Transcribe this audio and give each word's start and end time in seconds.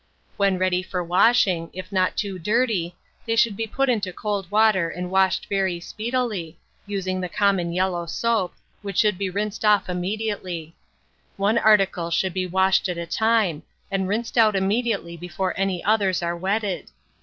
When 0.35 0.57
ready 0.57 0.81
for 0.81 1.03
washing, 1.03 1.69
if 1.73 1.91
not 1.91 2.17
too 2.17 2.39
dirty, 2.39 2.95
they 3.27 3.35
should 3.35 3.55
be 3.55 3.67
put 3.67 3.87
into 3.87 4.11
cold 4.11 4.49
water 4.49 4.89
and 4.89 5.11
washed 5.11 5.45
very 5.47 5.79
speedily, 5.79 6.57
using 6.87 7.21
the 7.21 7.29
common 7.29 7.71
yellow 7.71 8.07
soap, 8.07 8.55
which 8.81 8.97
should 8.97 9.19
be 9.19 9.29
rinsed 9.29 9.63
off 9.63 9.87
immediately. 9.89 10.75
One 11.37 11.59
article 11.59 12.09
should 12.09 12.33
be 12.33 12.47
washed 12.47 12.89
at 12.89 12.97
a 12.97 13.05
time, 13.05 13.61
and 13.91 14.07
rinsed 14.07 14.39
out 14.39 14.55
immediately 14.55 15.17
before 15.17 15.53
any 15.55 15.83
others 15.83 16.23
are 16.23 16.35
wetted. 16.35 16.89